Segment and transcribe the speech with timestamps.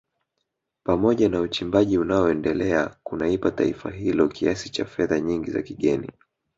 [0.83, 6.09] Pamoja na uchimbaji unaoendelea kunaipa taifa hilo kiasi cha fedha nyingi za kigeni